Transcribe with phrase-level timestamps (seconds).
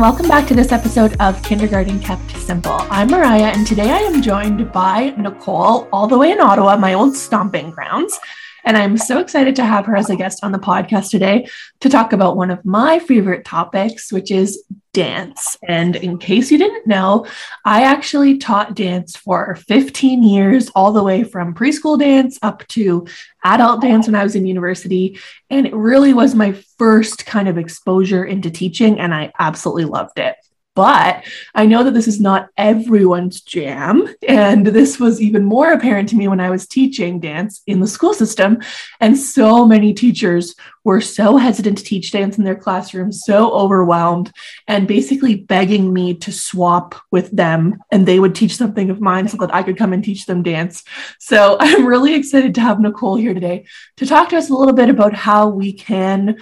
[0.00, 2.72] and welcome back to this episode of Kindergarten Kept Simple.
[2.88, 6.94] I'm Mariah, and today I am joined by Nicole, all the way in Ottawa, my
[6.94, 8.18] old stomping grounds.
[8.64, 11.48] And I'm so excited to have her as a guest on the podcast today
[11.80, 15.56] to talk about one of my favorite topics, which is dance.
[15.68, 17.26] And in case you didn't know,
[17.64, 23.06] I actually taught dance for 15 years, all the way from preschool dance up to
[23.44, 25.18] adult dance when I was in university.
[25.48, 30.18] And it really was my first kind of exposure into teaching, and I absolutely loved
[30.18, 30.36] it.
[30.74, 31.24] But
[31.54, 34.08] I know that this is not everyone's jam.
[34.26, 37.88] And this was even more apparent to me when I was teaching dance in the
[37.88, 38.58] school system.
[39.00, 44.32] And so many teachers were so hesitant to teach dance in their classrooms, so overwhelmed,
[44.66, 47.78] and basically begging me to swap with them.
[47.90, 50.42] And they would teach something of mine so that I could come and teach them
[50.42, 50.84] dance.
[51.18, 53.66] So I'm really excited to have Nicole here today
[53.96, 56.38] to talk to us a little bit about how we can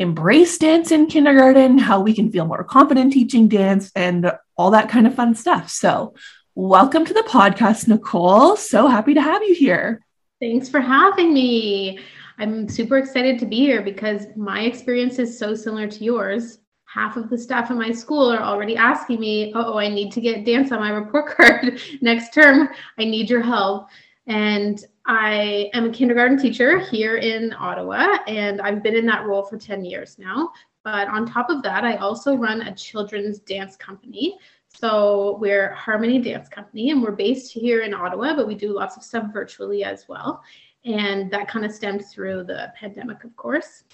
[0.00, 4.88] embrace dance in kindergarten, how we can feel more confident teaching dance, and all that
[4.88, 5.68] kind of fun stuff.
[5.68, 6.14] So,
[6.54, 8.56] welcome to the podcast, Nicole.
[8.56, 10.00] So happy to have you here.
[10.40, 12.00] Thanks for having me.
[12.38, 16.60] I'm super excited to be here because my experience is so similar to yours.
[16.86, 20.22] Half of the staff in my school are already asking me, oh, I need to
[20.22, 22.70] get dance on my report card next term.
[22.98, 23.88] I need your help.
[24.26, 29.42] And I am a kindergarten teacher here in Ottawa, and I've been in that role
[29.42, 30.50] for 10 years now.
[30.82, 34.38] But on top of that, I also run a children's dance company.
[34.68, 38.96] So we're Harmony Dance Company, and we're based here in Ottawa, but we do lots
[38.96, 40.42] of stuff virtually as well.
[40.84, 43.84] And that kind of stemmed through the pandemic, of course.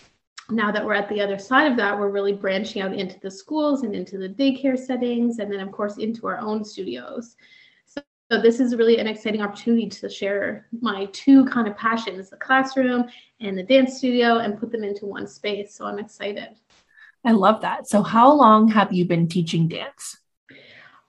[0.51, 3.31] Now that we're at the other side of that, we're really branching out into the
[3.31, 7.37] schools and into the daycare settings, and then, of course, into our own studios.
[8.31, 12.37] So this is really an exciting opportunity to share my two kind of passions, the
[12.37, 13.05] classroom
[13.41, 15.75] and the dance studio, and put them into one space.
[15.77, 16.57] So I'm excited.
[17.25, 17.89] I love that.
[17.89, 20.19] So how long have you been teaching dance?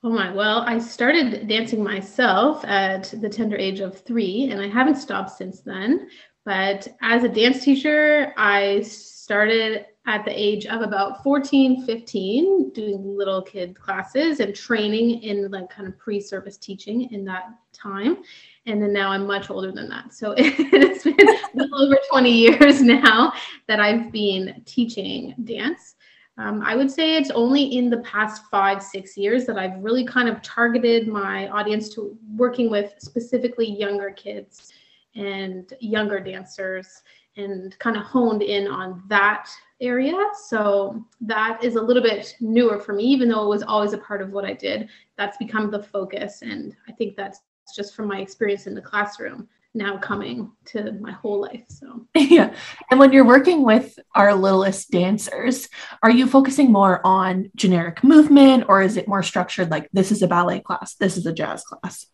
[0.04, 4.68] Oh my, well, I started dancing myself at the tender age of three, and I
[4.68, 6.08] haven't stopped since then.
[6.44, 13.16] But as a dance teacher, I started at the age of about 14, 15, doing
[13.16, 18.22] little kid classes and training in like kind of pre service teaching in that time.
[18.64, 20.14] And then now I'm much older than that.
[20.14, 21.14] So it's been
[21.52, 23.34] well over 20 years now
[23.66, 25.96] that I've been teaching dance.
[26.38, 30.06] Um, I would say it's only in the past five, six years that I've really
[30.06, 34.72] kind of targeted my audience to working with specifically younger kids
[35.14, 37.02] and younger dancers
[37.38, 39.48] and kind of honed in on that
[39.80, 40.16] area.
[40.46, 43.98] So that is a little bit newer for me, even though it was always a
[43.98, 44.88] part of what I did.
[45.16, 46.42] That's become the focus.
[46.42, 47.40] And I think that's
[47.74, 51.62] just from my experience in the classroom now coming to my whole life.
[51.68, 52.54] So, yeah.
[52.90, 55.68] And when you're working with our littlest dancers,
[56.02, 60.22] are you focusing more on generic movement or is it more structured like this is
[60.22, 62.06] a ballet class, this is a jazz class?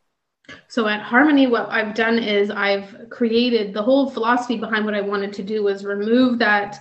[0.69, 5.01] So at Harmony, what I've done is I've created the whole philosophy behind what I
[5.01, 6.81] wanted to do was remove that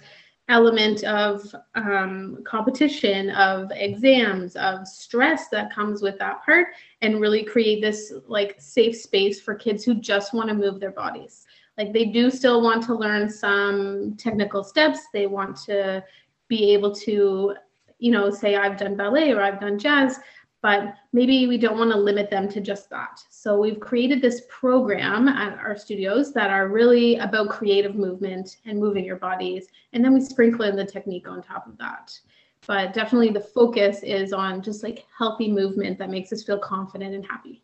[0.49, 6.67] element of um, competition, of exams, of stress that comes with that part,
[7.01, 10.91] and really create this like safe space for kids who just want to move their
[10.91, 11.45] bodies.
[11.77, 14.99] Like they do still want to learn some technical steps.
[15.13, 16.03] They want to
[16.47, 17.55] be able to,
[17.99, 20.19] you know, say I've done ballet or I've done jazz,
[20.63, 23.21] but maybe we don't want to limit them to just that.
[23.29, 28.79] So we've created this program at our studios that are really about creative movement and
[28.79, 29.67] moving your bodies.
[29.91, 32.17] And then we sprinkle in the technique on top of that.
[32.65, 37.13] But definitely the focus is on just like healthy movement that makes us feel confident
[37.13, 37.61] and happy.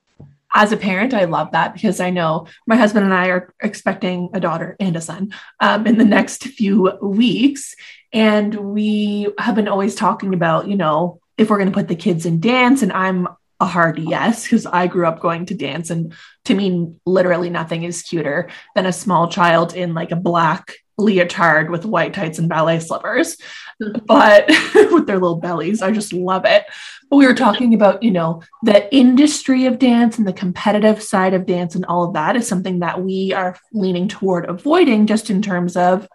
[0.54, 4.30] As a parent, I love that because I know my husband and I are expecting
[4.34, 7.76] a daughter and a son um, in the next few weeks.
[8.12, 11.96] And we have been always talking about, you know, if we're going to put the
[11.96, 13.28] kids in dance and i'm
[13.60, 16.14] a hard yes because i grew up going to dance and
[16.46, 21.70] to me literally nothing is cuter than a small child in like a black leotard
[21.70, 23.38] with white tights and ballet slippers
[23.82, 24.06] mm-hmm.
[24.06, 24.48] but
[24.92, 26.66] with their little bellies i just love it
[27.10, 31.34] but we were talking about you know the industry of dance and the competitive side
[31.34, 35.30] of dance and all of that is something that we are leaning toward avoiding just
[35.30, 36.08] in terms of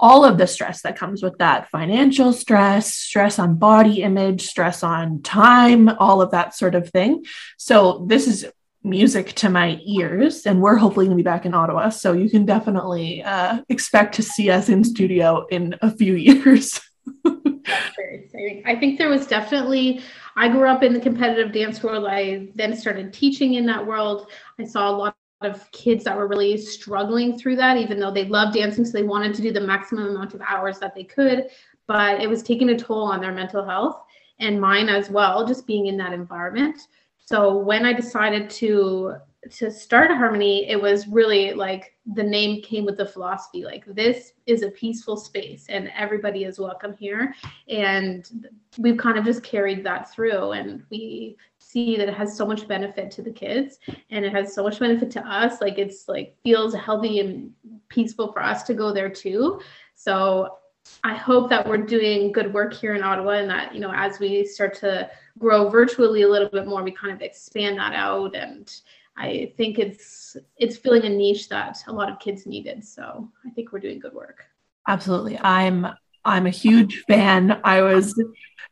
[0.00, 4.82] all of the stress that comes with that financial stress, stress on body image, stress
[4.82, 7.24] on time, all of that sort of thing.
[7.58, 8.50] So, this is
[8.82, 11.90] music to my ears, and we're hopefully going to be back in Ottawa.
[11.90, 16.80] So, you can definitely uh, expect to see us in studio in a few years.
[17.24, 18.62] very exciting.
[18.66, 20.02] I think there was definitely,
[20.36, 22.06] I grew up in the competitive dance world.
[22.08, 24.30] I then started teaching in that world.
[24.58, 28.26] I saw a lot of kids that were really struggling through that, even though they
[28.26, 31.48] loved dancing, so they wanted to do the maximum amount of hours that they could,
[31.86, 34.02] but it was taking a toll on their mental health.
[34.38, 36.88] and mine as well, just being in that environment.
[37.30, 39.14] So when I decided to
[39.52, 44.32] to start harmony, it was really like the name came with the philosophy like this
[44.46, 47.32] is a peaceful space and everybody is welcome here.
[47.68, 52.44] And we've kind of just carried that through and we see that it has so
[52.44, 53.78] much benefit to the kids
[54.10, 55.60] and it has so much benefit to us.
[55.60, 57.52] Like it's like feels healthy and
[57.88, 59.60] peaceful for us to go there too.
[59.94, 60.58] So
[61.04, 64.18] I hope that we're doing good work here in Ottawa and that, you know, as
[64.18, 65.08] we start to
[65.40, 68.36] grow virtually a little bit more, we kind of expand that out.
[68.36, 68.72] And
[69.16, 72.84] I think it's it's filling a niche that a lot of kids needed.
[72.84, 74.44] So I think we're doing good work.
[74.86, 75.38] Absolutely.
[75.38, 75.86] I'm
[76.24, 77.60] I'm a huge fan.
[77.64, 78.20] I was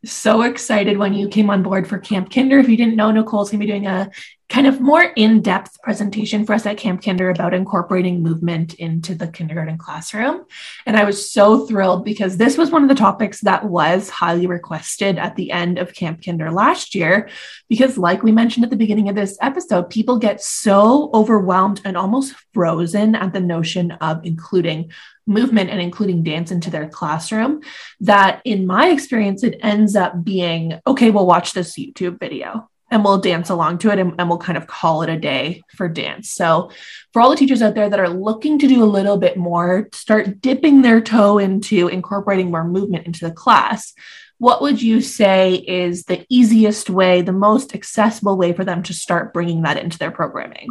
[0.05, 2.59] so excited when you came on board for Camp Kinder.
[2.59, 4.11] If you didn't know, Nicole's going to be doing a
[4.49, 9.15] kind of more in depth presentation for us at Camp Kinder about incorporating movement into
[9.15, 10.45] the kindergarten classroom.
[10.87, 14.47] And I was so thrilled because this was one of the topics that was highly
[14.47, 17.29] requested at the end of Camp Kinder last year.
[17.69, 21.97] Because, like we mentioned at the beginning of this episode, people get so overwhelmed and
[21.97, 24.91] almost frozen at the notion of including
[25.29, 27.61] movement and including dance into their classroom
[28.01, 33.05] that in my experience it ends up being okay we'll watch this youtube video and
[33.05, 35.89] we'll dance along to it and, and, we'll kind of call it a day for
[35.89, 36.31] dance.
[36.31, 36.71] So
[37.13, 39.91] for all the teachers out there that are looking to do a little bit more
[39.93, 43.93] start dipping their toe into incorporating more movement into the class
[44.39, 48.95] what would you say is the easiest way the most accessible way for them to
[48.95, 50.69] start bringing that into their programming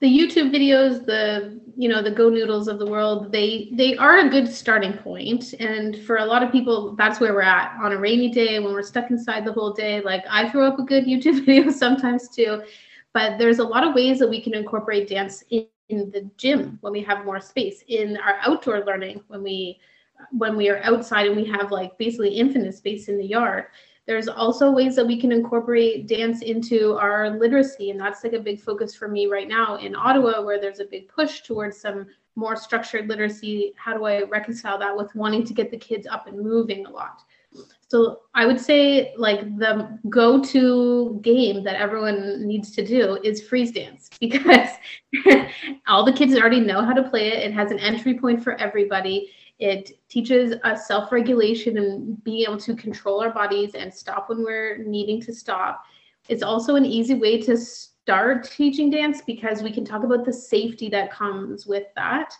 [0.00, 4.28] the YouTube videos, the you know the GoNoodles of the world, they they are a
[4.28, 5.54] good starting point.
[5.58, 8.72] And for a lot of people, that's where we're at on a rainy day when
[8.72, 10.00] we're stuck inside the whole day.
[10.00, 12.62] Like I throw up a good YouTube video sometimes too,
[13.12, 16.78] but there's a lot of ways that we can incorporate dance in, in the gym
[16.80, 19.80] when we have more space, in our outdoor learning when we
[20.32, 23.66] when we are outside and we have like basically infinite space in the yard
[24.08, 27.90] there's also ways that we can incorporate dance into our literacy.
[27.90, 30.86] And that's like a big focus for me right now in Ottawa, where there's a
[30.86, 33.74] big push towards some more structured literacy.
[33.76, 36.90] How do I reconcile that with wanting to get the kids up and moving a
[36.90, 37.22] lot?
[37.88, 43.72] So I would say like the go-to game that everyone needs to do is freeze
[43.72, 44.70] dance because
[45.86, 47.42] all the kids already know how to play it.
[47.42, 49.30] It has an entry point for everybody.
[49.58, 54.42] It teaches us self regulation and being able to control our bodies and stop when
[54.44, 55.84] we're needing to stop.
[56.28, 60.32] It's also an easy way to start teaching dance because we can talk about the
[60.32, 62.32] safety that comes with that.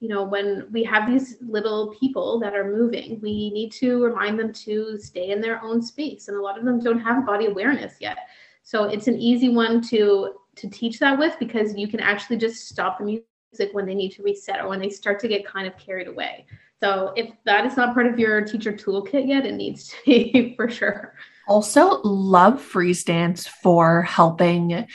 [0.00, 4.38] You know, when we have these little people that are moving, we need to remind
[4.38, 6.28] them to stay in their own space.
[6.28, 8.18] And a lot of them don't have body awareness yet.
[8.62, 12.68] So it's an easy one to to teach that with because you can actually just
[12.68, 13.22] stop the
[13.52, 16.08] music when they need to reset or when they start to get kind of carried
[16.08, 16.46] away.
[16.80, 20.54] So if that is not part of your teacher toolkit yet, it needs to be
[20.56, 21.14] for sure.
[21.46, 24.86] Also, love freeze dance for helping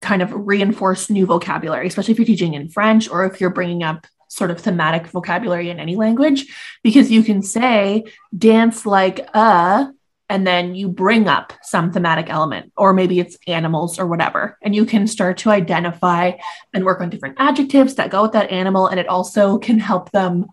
[0.00, 3.82] kind of reinforce new vocabulary, especially if you're teaching in French or if you're bringing
[3.82, 6.46] up sort of thematic vocabulary in any language,
[6.82, 8.04] because you can say
[8.36, 9.92] dance like a,
[10.28, 14.58] and then you bring up some thematic element, or maybe it's animals or whatever.
[14.62, 16.32] And you can start to identify
[16.74, 18.86] and work on different adjectives that go with that animal.
[18.86, 20.46] And it also can help them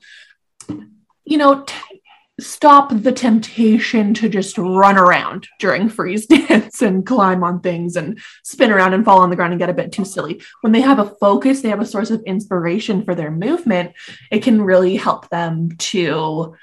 [1.26, 2.02] you know, t-
[2.40, 8.20] stop the temptation to just run around during freeze dance and climb on things and
[8.44, 10.42] spin around and fall on the ground and get a bit too silly.
[10.62, 13.94] When they have a focus, they have a source of inspiration for their movement,
[14.32, 16.56] it can really help them to,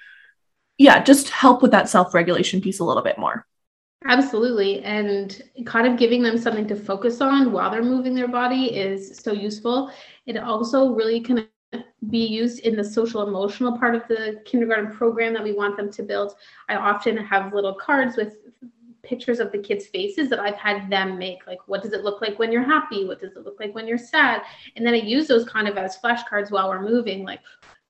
[0.82, 3.46] yeah, just help with that self regulation piece a little bit more.
[4.06, 4.82] Absolutely.
[4.82, 9.16] And kind of giving them something to focus on while they're moving their body is
[9.16, 9.92] so useful.
[10.26, 11.46] It also really can
[12.10, 15.90] be used in the social emotional part of the kindergarten program that we want them
[15.92, 16.34] to build.
[16.68, 18.38] I often have little cards with
[19.04, 21.46] pictures of the kids' faces that I've had them make.
[21.46, 23.06] Like, what does it look like when you're happy?
[23.06, 24.42] What does it look like when you're sad?
[24.74, 27.24] And then I use those kind of as flashcards while we're moving.
[27.24, 27.40] Like,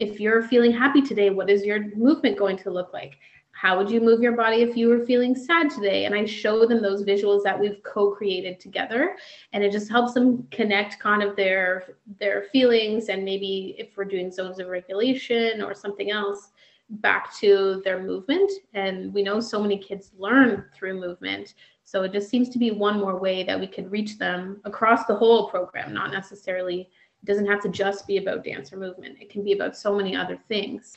[0.02, 3.18] if you're feeling happy today, what is your movement going to look like?
[3.62, 6.66] how would you move your body if you were feeling sad today and i show
[6.66, 9.16] them those visuals that we've co-created together
[9.52, 14.04] and it just helps them connect kind of their their feelings and maybe if we're
[14.04, 16.50] doing zones of regulation or something else
[16.90, 21.54] back to their movement and we know so many kids learn through movement
[21.84, 25.06] so it just seems to be one more way that we could reach them across
[25.06, 26.90] the whole program not necessarily
[27.22, 29.18] it doesn't have to just be about dance or movement.
[29.20, 30.96] It can be about so many other things.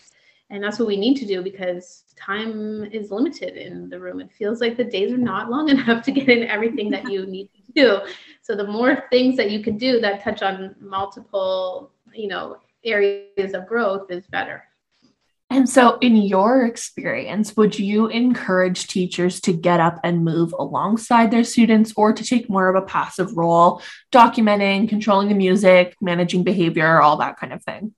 [0.49, 4.21] And that's what we need to do because time is limited in the room.
[4.21, 7.25] It feels like the days are not long enough to get in everything that you
[7.25, 7.99] need to do.
[8.41, 13.53] So the more things that you can do that touch on multiple you know areas
[13.53, 14.63] of growth is better
[15.55, 21.31] And so, in your experience, would you encourage teachers to get up and move alongside
[21.31, 23.81] their students or to take more of a passive role,
[24.11, 27.93] documenting, controlling the music, managing behavior, all that kind of thing?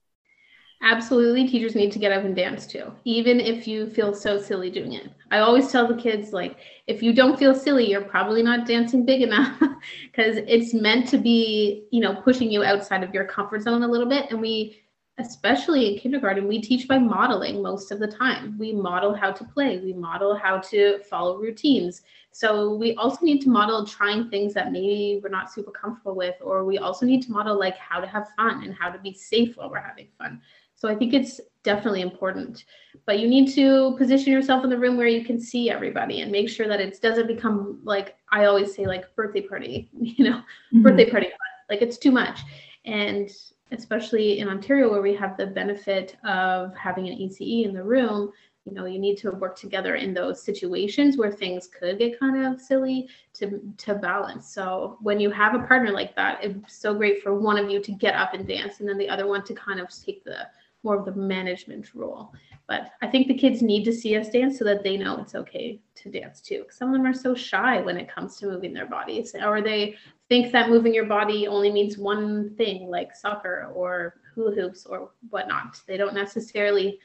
[0.82, 4.70] Absolutely, teachers need to get up and dance too, even if you feel so silly
[4.70, 5.10] doing it.
[5.32, 9.04] I always tell the kids, like, if you don't feel silly, you're probably not dancing
[9.04, 9.58] big enough
[10.04, 13.88] because it's meant to be, you know, pushing you outside of your comfort zone a
[13.88, 14.30] little bit.
[14.30, 14.80] And we,
[15.18, 18.56] especially in kindergarten, we teach by modeling most of the time.
[18.58, 22.02] We model how to play, we model how to follow routines.
[22.30, 26.36] So we also need to model trying things that maybe we're not super comfortable with,
[26.40, 29.12] or we also need to model like how to have fun and how to be
[29.12, 30.40] safe while we're having fun.
[30.76, 32.64] So I think it's definitely important.
[33.04, 36.30] But you need to position yourself in the room where you can see everybody and
[36.30, 40.36] make sure that it doesn't become like I always say like birthday party, you know,
[40.36, 40.82] mm-hmm.
[40.82, 41.28] birthday party
[41.68, 42.38] like it's too much.
[42.84, 43.28] And
[43.72, 48.32] especially in Ontario where we have the benefit of having an ECE in the room,
[48.64, 52.44] you know, you need to work together in those situations where things could get kind
[52.44, 54.52] of silly to to balance.
[54.52, 57.80] So when you have a partner like that, it's so great for one of you
[57.82, 60.46] to get up and dance and then the other one to kind of take the
[60.82, 62.32] more of the management role.
[62.66, 65.34] But I think the kids need to see us dance so that they know it's
[65.34, 66.66] okay to dance too.
[66.70, 69.96] Some of them are so shy when it comes to moving their bodies, or they
[70.28, 75.10] think that moving your body only means one thing, like soccer or hula hoops or
[75.30, 75.80] whatnot.
[75.86, 76.98] They don't necessarily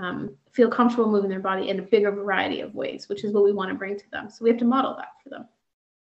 [0.00, 3.44] um, feel comfortable moving their body in a bigger variety of ways, which is what
[3.44, 4.28] we want to bring to them.
[4.28, 5.46] So we have to model that for them.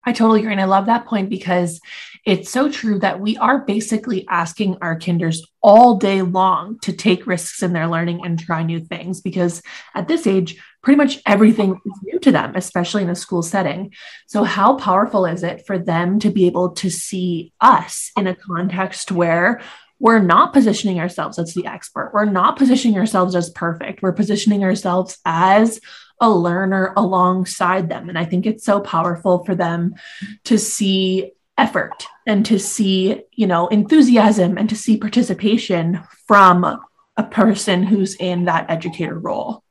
[0.06, 0.54] I totally agree.
[0.54, 1.82] And I love that point because
[2.26, 7.28] it's so true that we are basically asking our kinders all day long to take
[7.28, 9.62] risks in their learning and try new things because
[9.94, 13.92] at this age, pretty much everything is new to them, especially in a school setting.
[14.28, 18.36] So, how powerful is it for them to be able to see us in a
[18.36, 19.62] context where
[20.00, 22.12] we're not positioning ourselves as the expert.
[22.14, 24.02] We're not positioning ourselves as perfect.
[24.02, 25.82] We're positioning ourselves as
[26.20, 28.10] a learner alongside them.
[28.10, 29.96] And I think it's so powerful for them
[30.46, 36.64] to see effort and to see, you know, enthusiasm and to see participation from
[37.18, 39.64] a person who's in that educator role.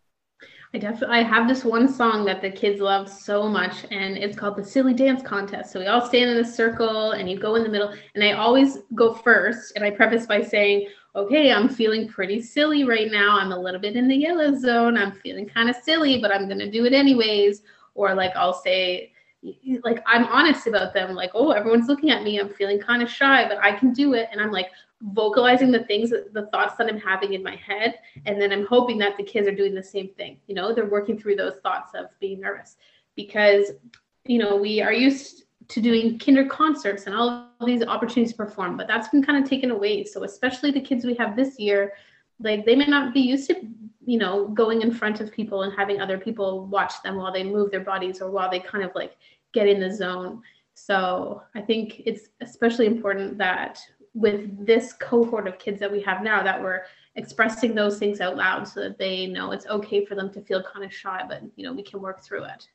[0.74, 4.36] I definitely I have this one song that the kids love so much, and it's
[4.36, 5.72] called the Silly Dance Contest.
[5.72, 7.94] So we all stand in a circle, and you go in the middle.
[8.14, 12.84] And I always go first, and I preface by saying, "Okay, I'm feeling pretty silly
[12.84, 13.38] right now.
[13.38, 14.96] I'm a little bit in the yellow zone.
[14.96, 17.62] I'm feeling kind of silly, but I'm gonna do it anyways."
[17.94, 19.12] Or like I'll say,
[19.82, 22.38] like I'm honest about them, like, "Oh, everyone's looking at me.
[22.38, 24.70] I'm feeling kind of shy, but I can do it." And I'm like,
[25.02, 27.94] vocalizing the things the thoughts that i'm having in my head
[28.26, 30.86] and then i'm hoping that the kids are doing the same thing you know they're
[30.86, 32.76] working through those thoughts of being nervous
[33.14, 33.72] because
[34.24, 38.76] you know we are used to doing kinder concerts and all these opportunities to perform
[38.76, 40.04] but that's been kind of taken away.
[40.04, 41.92] So especially the kids we have this year
[42.40, 43.56] like they may not be used to
[44.04, 47.44] you know going in front of people and having other people watch them while they
[47.44, 49.16] move their bodies or while they kind of like
[49.52, 50.42] get in the zone.
[50.74, 53.80] So i think it's especially important that
[54.14, 56.82] with this cohort of kids that we have now that we're
[57.16, 60.62] expressing those things out loud so that they know it's okay for them to feel
[60.62, 62.68] kind of shy but you know we can work through it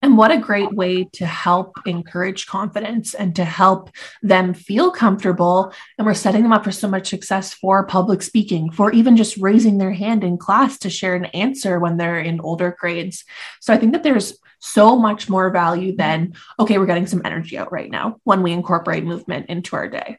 [0.00, 3.90] and what a great way to help encourage confidence and to help
[4.22, 5.72] them feel comfortable.
[5.96, 9.36] And we're setting them up for so much success for public speaking, for even just
[9.38, 13.24] raising their hand in class to share an answer when they're in older grades.
[13.60, 17.58] So I think that there's so much more value than, okay, we're getting some energy
[17.58, 20.18] out right now when we incorporate movement into our day.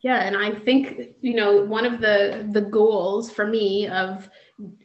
[0.00, 4.28] Yeah, and I think you know one of the the goals for me of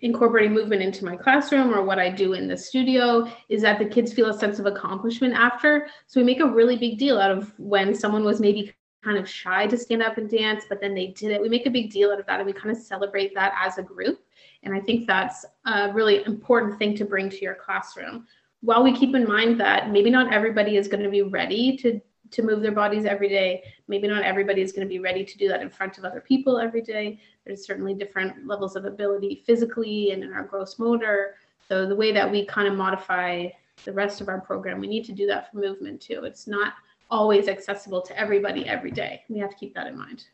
[0.02, 3.86] incorporating movement into my classroom or what I do in the studio is that the
[3.86, 5.88] kids feel a sense of accomplishment after.
[6.08, 9.30] So we make a really big deal out of when someone was maybe kind of
[9.30, 11.42] shy to stand up and dance, but then they did it.
[11.42, 13.78] We make a big deal out of that and we kind of celebrate that as
[13.78, 14.20] a group.
[14.64, 18.26] And I think that's a really important thing to bring to your classroom.
[18.62, 22.02] While we keep in mind that maybe not everybody is going to be ready to
[22.32, 23.64] to move their bodies every day.
[23.88, 26.22] Maybe not everybody is going to be ready to do that in front of other
[26.22, 27.20] people every day.
[27.46, 31.36] There's certainly different levels of ability physically and in our gross motor.
[31.68, 33.48] So the way that we kind of modify
[33.84, 36.24] the rest of our program, we need to do that for movement too.
[36.24, 36.74] It's not
[37.10, 39.24] always accessible to everybody every day.
[39.30, 40.26] We have to keep that in mind.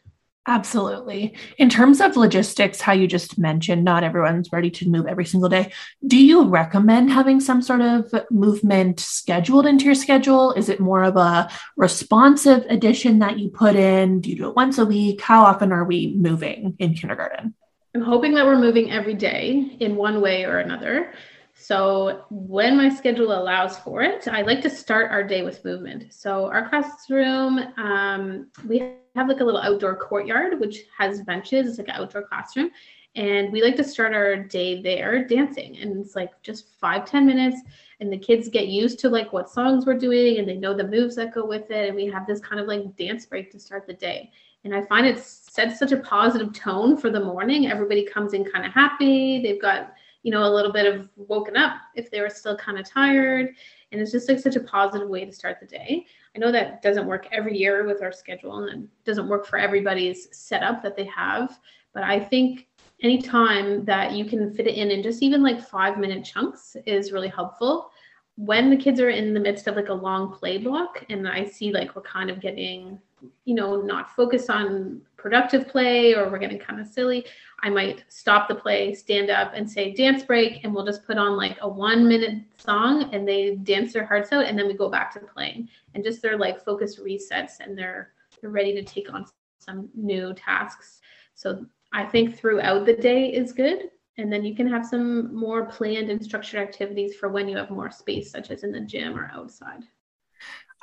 [0.46, 1.38] Absolutely.
[1.58, 5.48] In terms of logistics, how you just mentioned, not everyone's ready to move every single
[5.48, 5.72] day.
[6.06, 10.52] Do you recommend having some sort of movement scheduled into your schedule?
[10.52, 14.20] Is it more of a responsive addition that you put in?
[14.20, 15.22] Do you do it once a week?
[15.22, 17.54] How often are we moving in kindergarten?
[17.96, 21.14] I'm hoping that we're moving every day in one way or another.
[21.54, 26.12] So when my schedule allows for it, I like to start our day with movement.
[26.12, 31.68] So our classroom, um, we have like a little outdoor courtyard which has benches.
[31.68, 32.72] It's like an outdoor classroom,
[33.16, 35.78] And we like to start our day there dancing.
[35.78, 37.62] And it's like just five ten minutes.
[38.00, 40.88] And the kids get used to like what songs we're doing and they know the
[40.88, 41.88] moves that go with it.
[41.88, 44.32] And we have this kind of like dance break to start the day.
[44.64, 47.68] And I find it sets such a positive tone for the morning.
[47.68, 49.42] Everybody comes in kind of happy.
[49.42, 49.94] They've got,
[50.24, 53.54] you know, a little bit of woken up if they were still kind of tired.
[53.92, 56.06] And it's just like such a positive way to start the day.
[56.36, 59.60] I know that doesn't work every year with our schedule and it doesn't work for
[59.60, 61.60] everybody's setup that they have.
[61.94, 62.68] But I think
[63.02, 67.12] anytime that you can fit it in in just even like five minute chunks is
[67.12, 67.92] really helpful.
[68.36, 71.46] When the kids are in the midst of like a long play block and I
[71.46, 73.00] see like we're kind of getting,
[73.46, 77.26] you know, not focus on productive play or we're getting kind of silly,
[77.62, 81.18] I might stop the play, stand up and say dance break, and we'll just put
[81.18, 84.74] on like a one minute song and they dance their hearts out and then we
[84.74, 85.70] go back to playing.
[85.94, 88.12] And just their like focus resets and they're
[88.42, 89.26] they're ready to take on
[89.60, 91.00] some new tasks.
[91.36, 93.90] So I think throughout the day is good.
[94.18, 97.72] And then you can have some more planned and structured activities for when you have
[97.72, 99.84] more space, such as in the gym or outside.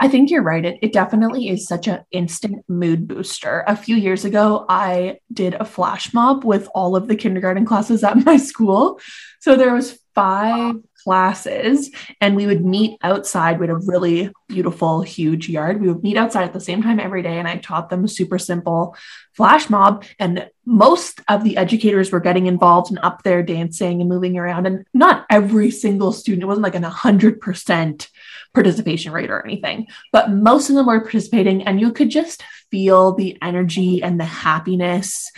[0.02, 0.64] I think you're right.
[0.64, 3.64] It, it definitely is such an instant mood booster.
[3.66, 8.02] A few years ago, I did a flash mob with all of the kindergarten classes
[8.02, 8.99] at my school.
[9.40, 11.90] So there was five classes
[12.21, 16.45] and we would meet outside with a really beautiful huge yard we would meet outside
[16.45, 18.95] at the same time every day and i taught them a super simple
[19.33, 24.11] flash mob and most of the educators were getting involved and up there dancing and
[24.11, 28.09] moving around and not every single student it wasn't like an 100%
[28.54, 33.14] participation rate or anything but most of them were participating and you could just feel
[33.14, 35.30] the energy and the happiness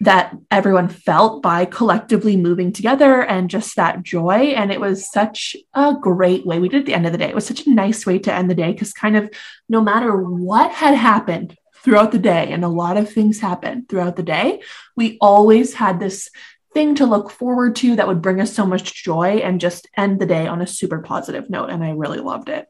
[0.00, 4.52] that everyone felt by collectively moving together and just that joy.
[4.56, 6.58] And it was such a great way.
[6.58, 7.28] We did at the end of the day.
[7.28, 9.30] It was such a nice way to end the day because, kind of,
[9.68, 14.16] no matter what had happened throughout the day, and a lot of things happened throughout
[14.16, 14.62] the day,
[14.96, 16.30] we always had this
[16.74, 20.20] thing to look forward to that would bring us so much joy and just end
[20.20, 21.70] the day on a super positive note.
[21.70, 22.68] And I really loved it.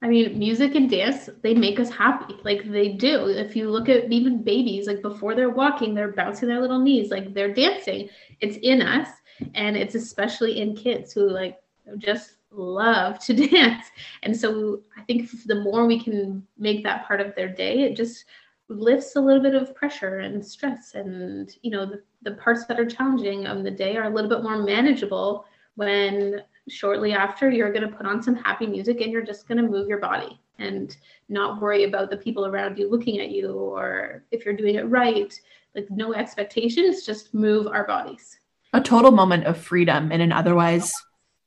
[0.00, 2.36] I mean, music and dance, they make us happy.
[2.44, 3.26] Like they do.
[3.26, 7.10] If you look at even babies, like before they're walking, they're bouncing their little knees,
[7.10, 8.08] like they're dancing.
[8.40, 9.08] It's in us.
[9.54, 11.58] And it's especially in kids who like
[11.98, 13.86] just love to dance.
[14.22, 17.96] And so I think the more we can make that part of their day, it
[17.96, 18.24] just
[18.68, 20.94] lifts a little bit of pressure and stress.
[20.94, 24.28] And, you know, the, the parts that are challenging of the day are a little
[24.28, 29.10] bit more manageable when shortly after you're going to put on some happy music and
[29.10, 30.96] you're just going to move your body and
[31.28, 34.82] not worry about the people around you looking at you or if you're doing it
[34.88, 35.40] right
[35.74, 38.38] like no expectations just move our bodies
[38.74, 40.92] a total moment of freedom in an otherwise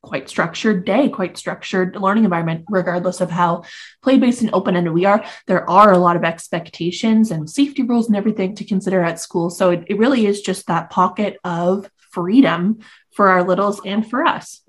[0.04, 3.64] quite structured day quite structured learning environment regardless of how
[4.02, 5.24] play-based and open-ended we are.
[5.48, 9.50] There are a lot of expectations and safety rules and everything to consider at school.
[9.50, 12.80] So it, it really is just that pocket of freedom
[13.14, 14.62] for our littles and for us.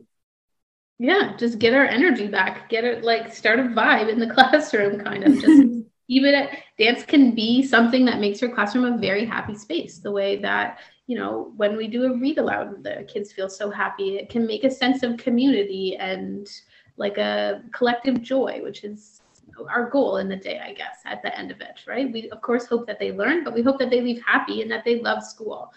[0.99, 2.69] Yeah just get our energy back.
[2.69, 5.41] Get it like start a vibe in the classroom kind of.
[5.41, 5.63] Just
[6.09, 10.37] even dance can be something that makes your classroom a very happy space the way
[10.37, 10.79] that
[11.13, 14.47] you know when we do a read aloud the kids feel so happy it can
[14.47, 16.49] make a sense of community and
[16.97, 19.21] like a collective joy which is
[19.69, 22.41] our goal in the day i guess at the end of it right we of
[22.41, 25.01] course hope that they learn but we hope that they leave happy and that they
[25.01, 25.71] love school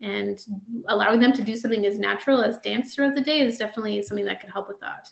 [0.00, 0.44] and
[0.88, 4.24] allowing them to do something as natural as dance throughout the day is definitely something
[4.24, 5.10] that could help with that.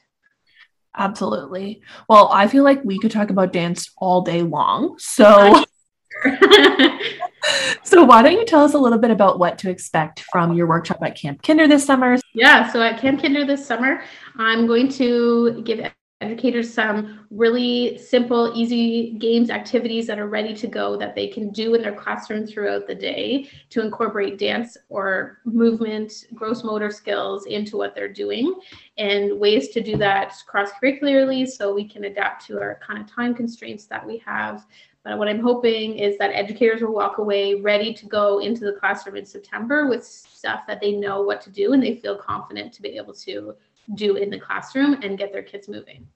[0.96, 1.82] Absolutely.
[2.08, 4.96] Well, I feel like we could talk about dance all day long.
[4.98, 5.62] So
[7.82, 10.66] so why don't you tell us a little bit about what to expect from your
[10.66, 12.16] workshop at Camp Kinder this summer?
[12.34, 14.02] Yeah, so at Camp Kinder this summer,
[14.36, 15.80] I'm going to give
[16.20, 21.50] educators some really simple, easy games, activities that are ready to go that they can
[21.50, 27.46] do in their classroom throughout the day to incorporate dance or movement, gross motor skills
[27.46, 28.52] into what they're doing,
[28.96, 33.08] and ways to do that cross curricularly so we can adapt to our kind of
[33.08, 34.66] time constraints that we have.
[35.08, 38.74] But what I'm hoping is that educators will walk away ready to go into the
[38.74, 42.74] classroom in September with stuff that they know what to do and they feel confident
[42.74, 43.54] to be able to
[43.94, 46.06] do in the classroom and get their kids moving.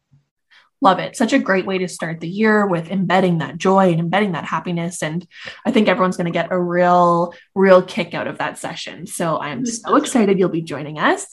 [0.83, 1.17] Love it.
[1.17, 4.45] Such a great way to start the year with embedding that joy and embedding that
[4.45, 5.03] happiness.
[5.03, 5.27] And
[5.65, 9.07] I think everyone's going to get a real, real kick out of that session.
[9.07, 9.91] So I'm mm-hmm.
[9.91, 11.27] so excited you'll be joining us.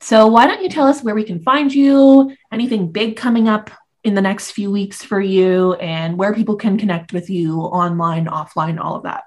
[0.00, 3.70] So why don't you tell us where we can find you, anything big coming up
[4.06, 8.26] in the next few weeks for you, and where people can connect with you online,
[8.26, 9.24] offline, all of that?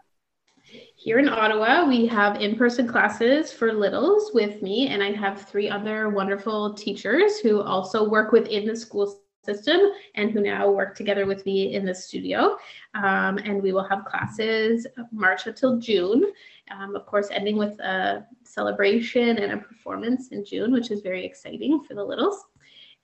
[0.96, 5.42] Here in Ottawa, we have in person classes for littles with me, and I have
[5.42, 9.82] three other wonderful teachers who also work within the school system
[10.16, 12.56] and who now work together with me in the studio.
[12.94, 16.32] Um, and we will have classes March until June.
[16.72, 21.26] Um, of course, ending with a celebration and a performance in June, which is very
[21.26, 22.46] exciting for the littles.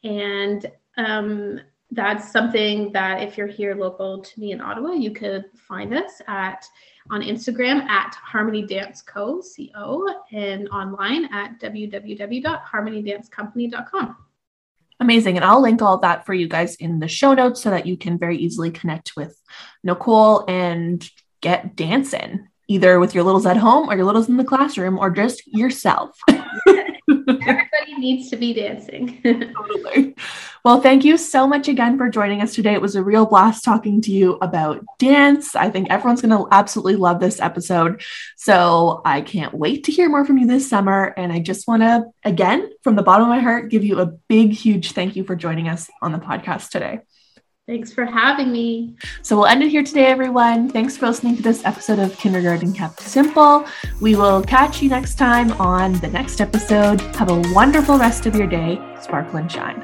[0.05, 0.65] And
[0.97, 1.59] um,
[1.91, 6.21] that's something that if you're here local to me in Ottawa, you could find us
[6.27, 6.65] at
[7.11, 9.39] on Instagram at Harmony Dance Co.
[9.73, 10.07] Co.
[10.31, 14.17] and online at www.harmonydancecompany.com.
[14.99, 15.35] Amazing.
[15.35, 17.97] And I'll link all that for you guys in the show notes so that you
[17.97, 19.39] can very easily connect with
[19.83, 21.07] Nicole and
[21.41, 25.11] get dancing, either with your littles at home or your littles in the classroom or
[25.11, 26.17] just yourself.
[27.27, 29.21] Everybody needs to be dancing.
[29.23, 30.15] totally.
[30.63, 32.73] Well, thank you so much again for joining us today.
[32.73, 35.55] It was a real blast talking to you about dance.
[35.55, 38.01] I think everyone's going to absolutely love this episode.
[38.35, 41.13] So I can't wait to hear more from you this summer.
[41.17, 44.07] And I just want to, again, from the bottom of my heart, give you a
[44.07, 47.01] big, huge thank you for joining us on the podcast today.
[47.67, 48.95] Thanks for having me.
[49.23, 50.69] So we'll end it here today, everyone.
[50.69, 53.65] Thanks for listening to this episode of Kindergarten Kept Simple.
[53.99, 57.01] We will catch you next time on the next episode.
[57.15, 58.79] Have a wonderful rest of your day.
[59.01, 59.83] Sparkle and shine.